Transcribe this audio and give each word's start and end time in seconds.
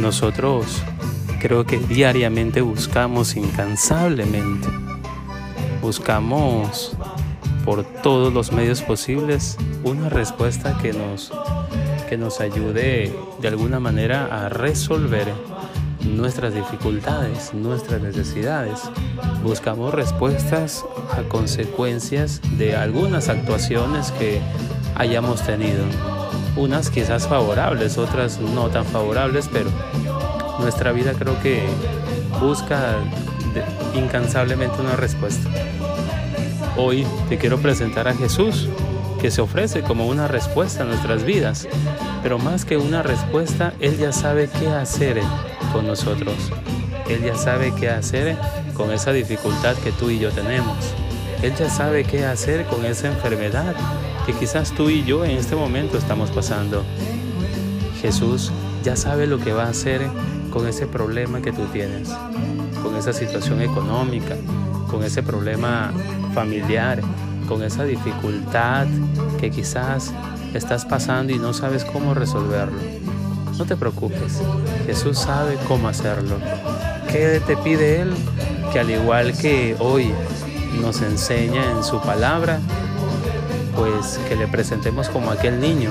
nosotros 0.00 0.82
creo 1.38 1.64
que 1.64 1.78
diariamente 1.78 2.60
buscamos 2.60 3.36
incansablemente. 3.36 4.68
Buscamos 5.80 6.96
por 7.64 7.84
todos 7.84 8.32
los 8.32 8.52
medios 8.52 8.82
posibles 8.82 9.56
una 9.84 10.08
respuesta 10.08 10.78
que 10.80 10.92
nos, 10.92 11.32
que 12.08 12.16
nos 12.16 12.40
ayude 12.40 13.14
de 13.40 13.48
alguna 13.48 13.80
manera 13.80 14.44
a 14.44 14.48
resolver 14.48 15.26
nuestras 16.04 16.54
dificultades, 16.54 17.52
nuestras 17.54 18.00
necesidades. 18.00 18.80
Buscamos 19.42 19.94
respuestas 19.94 20.84
a 21.12 21.22
consecuencias 21.28 22.40
de 22.58 22.76
algunas 22.76 23.28
actuaciones 23.28 24.10
que 24.12 24.40
hayamos 24.94 25.42
tenido. 25.44 25.84
Unas 26.58 26.90
quizás 26.90 27.28
favorables, 27.28 27.98
otras 27.98 28.40
no 28.40 28.66
tan 28.68 28.84
favorables, 28.84 29.48
pero 29.52 29.70
nuestra 30.58 30.90
vida 30.90 31.12
creo 31.16 31.40
que 31.40 31.62
busca 32.40 32.96
incansablemente 33.94 34.80
una 34.80 34.96
respuesta. 34.96 35.48
Hoy 36.76 37.06
te 37.28 37.38
quiero 37.38 37.58
presentar 37.58 38.08
a 38.08 38.14
Jesús, 38.14 38.68
que 39.20 39.30
se 39.30 39.40
ofrece 39.40 39.82
como 39.82 40.08
una 40.08 40.26
respuesta 40.26 40.82
a 40.82 40.86
nuestras 40.86 41.22
vidas, 41.22 41.68
pero 42.24 42.40
más 42.40 42.64
que 42.64 42.76
una 42.76 43.04
respuesta, 43.04 43.72
Él 43.78 43.96
ya 43.96 44.10
sabe 44.10 44.50
qué 44.58 44.66
hacer 44.66 45.20
con 45.72 45.86
nosotros. 45.86 46.34
Él 47.08 47.22
ya 47.24 47.36
sabe 47.36 47.72
qué 47.78 47.88
hacer 47.88 48.36
con 48.74 48.90
esa 48.90 49.12
dificultad 49.12 49.76
que 49.76 49.92
tú 49.92 50.10
y 50.10 50.18
yo 50.18 50.32
tenemos. 50.32 50.76
Él 51.40 51.54
ya 51.56 51.70
sabe 51.70 52.02
qué 52.02 52.26
hacer 52.26 52.66
con 52.66 52.84
esa 52.84 53.06
enfermedad 53.06 53.76
que 54.28 54.34
quizás 54.34 54.72
tú 54.72 54.90
y 54.90 55.04
yo 55.04 55.24
en 55.24 55.38
este 55.38 55.56
momento 55.56 55.96
estamos 55.96 56.30
pasando. 56.30 56.84
Jesús 58.02 58.52
ya 58.84 58.94
sabe 58.94 59.26
lo 59.26 59.38
que 59.38 59.54
va 59.54 59.64
a 59.64 59.68
hacer 59.70 60.06
con 60.52 60.68
ese 60.68 60.86
problema 60.86 61.40
que 61.40 61.50
tú 61.50 61.64
tienes, 61.72 62.10
con 62.82 62.94
esa 62.96 63.14
situación 63.14 63.62
económica, 63.62 64.36
con 64.90 65.02
ese 65.02 65.22
problema 65.22 65.94
familiar, 66.34 67.00
con 67.48 67.62
esa 67.62 67.84
dificultad 67.84 68.86
que 69.40 69.50
quizás 69.50 70.12
estás 70.52 70.84
pasando 70.84 71.32
y 71.32 71.38
no 71.38 71.54
sabes 71.54 71.86
cómo 71.86 72.12
resolverlo. 72.12 72.80
No 73.56 73.64
te 73.64 73.76
preocupes, 73.76 74.42
Jesús 74.84 75.20
sabe 75.20 75.56
cómo 75.66 75.88
hacerlo. 75.88 76.36
¿Qué 77.10 77.40
te 77.46 77.56
pide 77.56 78.02
Él? 78.02 78.12
Que 78.74 78.80
al 78.80 78.90
igual 78.90 79.32
que 79.38 79.74
hoy 79.78 80.12
nos 80.82 81.00
enseña 81.00 81.70
en 81.70 81.82
su 81.82 81.98
palabra, 82.02 82.60
pues 83.76 84.18
que 84.28 84.36
le 84.36 84.46
presentemos 84.46 85.08
como 85.08 85.30
aquel 85.30 85.60
niño 85.60 85.90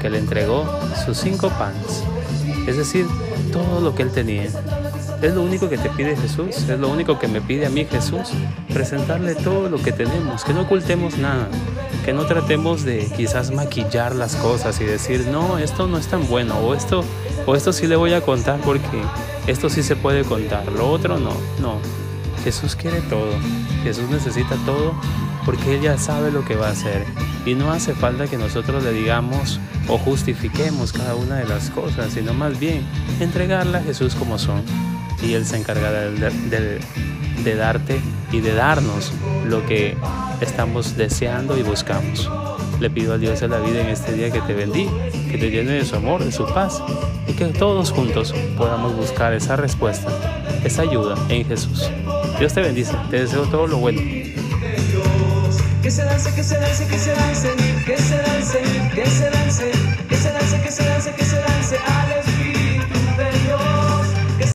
que 0.00 0.10
le 0.10 0.18
entregó 0.18 0.66
sus 1.04 1.18
cinco 1.18 1.50
panes, 1.50 2.02
es 2.66 2.76
decir, 2.76 3.06
todo 3.52 3.80
lo 3.80 3.94
que 3.94 4.02
él 4.02 4.10
tenía. 4.10 4.48
Es 5.22 5.34
lo 5.34 5.42
único 5.42 5.68
que 5.68 5.76
te 5.76 5.90
pide 5.90 6.16
Jesús, 6.16 6.56
es 6.68 6.78
lo 6.78 6.88
único 6.88 7.18
que 7.18 7.28
me 7.28 7.42
pide 7.42 7.66
a 7.66 7.70
mí 7.70 7.84
Jesús, 7.84 8.30
presentarle 8.72 9.34
todo 9.34 9.68
lo 9.68 9.76
que 9.76 9.92
tenemos, 9.92 10.44
que 10.44 10.54
no 10.54 10.62
ocultemos 10.62 11.18
nada, 11.18 11.48
que 12.06 12.14
no 12.14 12.24
tratemos 12.24 12.84
de 12.84 13.06
quizás 13.14 13.50
maquillar 13.50 14.14
las 14.14 14.34
cosas 14.36 14.80
y 14.80 14.84
decir, 14.84 15.26
no, 15.30 15.58
esto 15.58 15.86
no 15.86 15.98
es 15.98 16.06
tan 16.06 16.26
bueno, 16.26 16.56
o 16.60 16.74
esto, 16.74 17.04
o 17.44 17.54
esto 17.54 17.74
sí 17.74 17.86
le 17.86 17.96
voy 17.96 18.14
a 18.14 18.22
contar 18.22 18.58
porque 18.60 19.02
esto 19.46 19.68
sí 19.68 19.82
se 19.82 19.94
puede 19.94 20.24
contar, 20.24 20.72
lo 20.72 20.90
otro 20.90 21.18
no, 21.18 21.34
no. 21.60 21.78
Jesús 22.42 22.74
quiere 22.74 23.02
todo, 23.02 23.32
Jesús 23.82 24.08
necesita 24.08 24.56
todo 24.64 24.94
porque 25.44 25.76
Él 25.76 25.82
ya 25.82 25.98
sabe 25.98 26.30
lo 26.30 26.44
que 26.44 26.56
va 26.56 26.68
a 26.68 26.72
hacer 26.72 27.04
y 27.46 27.54
no 27.54 27.72
hace 27.72 27.94
falta 27.94 28.26
que 28.26 28.36
nosotros 28.36 28.84
le 28.84 28.92
digamos 28.92 29.60
o 29.88 29.98
justifiquemos 29.98 30.92
cada 30.92 31.14
una 31.14 31.36
de 31.36 31.46
las 31.46 31.70
cosas, 31.70 32.12
sino 32.12 32.34
más 32.34 32.58
bien 32.58 32.84
entregarla 33.20 33.78
a 33.78 33.82
Jesús 33.82 34.14
como 34.14 34.38
son 34.38 34.62
y 35.22 35.34
Él 35.34 35.44
se 35.46 35.56
encargará 35.56 36.02
de, 36.10 36.80
de 37.44 37.54
darte 37.54 38.00
y 38.32 38.40
de 38.40 38.54
darnos 38.54 39.12
lo 39.46 39.66
que 39.66 39.96
estamos 40.40 40.96
deseando 40.96 41.58
y 41.58 41.62
buscamos. 41.62 42.30
Le 42.78 42.88
pido 42.88 43.14
a 43.14 43.18
Dios 43.18 43.42
en 43.42 43.50
la 43.50 43.58
vida 43.58 43.82
en 43.82 43.88
este 43.88 44.12
día 44.12 44.30
que 44.30 44.40
te 44.40 44.54
bendiga, 44.54 44.90
que 45.30 45.36
te 45.36 45.50
llene 45.50 45.72
de 45.72 45.84
su 45.84 45.96
amor, 45.96 46.24
de 46.24 46.32
su 46.32 46.46
paz 46.46 46.82
y 47.26 47.34
que 47.34 47.46
todos 47.46 47.90
juntos 47.90 48.34
podamos 48.56 48.96
buscar 48.96 49.34
esa 49.34 49.56
respuesta, 49.56 50.08
esa 50.64 50.82
ayuda 50.82 51.14
en 51.28 51.44
Jesús. 51.44 51.90
Dios 52.38 52.54
te 52.54 52.62
bendice, 52.62 52.94
te 53.10 53.20
deseo 53.20 53.42
todo 53.42 53.66
lo 53.66 53.78
bueno. 53.78 54.00
Que 55.90 55.96
se 55.96 56.04
lance, 56.04 56.30
que 56.30 56.44
se 56.44 56.60
lance, 56.60 56.86
que 56.86 56.98
se 57.00 57.14
lance, 57.16 57.48
que 57.84 57.96
se 57.96 58.16
lance, 58.22 58.60
que 58.94 59.06
se 59.06 59.28
lance, 59.28 59.89